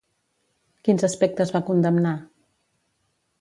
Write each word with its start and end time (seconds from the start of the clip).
Quins 0.87 1.05
aspectes 1.07 1.53
va 1.57 1.61
condemnar? 1.67 2.15